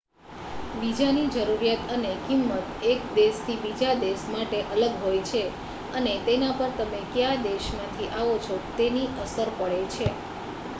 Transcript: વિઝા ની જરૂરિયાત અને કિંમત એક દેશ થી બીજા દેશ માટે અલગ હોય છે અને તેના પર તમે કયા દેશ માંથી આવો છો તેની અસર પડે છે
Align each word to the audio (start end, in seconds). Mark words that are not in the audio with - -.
વિઝા 0.75 1.09
ની 1.11 1.33
જરૂરિયાત 1.33 1.91
અને 1.91 2.11
કિંમત 2.23 2.53
એક 2.85 3.01
દેશ 3.13 3.39
થી 3.43 3.59
બીજા 3.61 3.93
દેશ 3.99 4.23
માટે 4.31 4.59
અલગ 4.73 4.93
હોય 5.01 5.23
છે 5.25 5.43
અને 5.93 6.13
તેના 6.25 6.57
પર 6.57 6.71
તમે 6.77 6.99
કયા 7.11 7.41
દેશ 7.43 7.67
માંથી 7.75 8.13
આવો 8.15 8.35
છો 8.41 8.55
તેની 8.77 9.07
અસર 9.23 9.49
પડે 9.57 9.79
છે 9.93 10.07